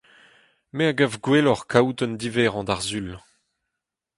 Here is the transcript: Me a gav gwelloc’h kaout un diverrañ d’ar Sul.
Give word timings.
Me 0.75 0.83
a 0.89 0.91
gav 0.97 1.13
gwelloc’h 1.25 1.63
kaout 1.71 1.99
un 2.05 2.13
diverrañ 2.21 2.65
d’ar 2.67 2.81
Sul. 2.89 3.09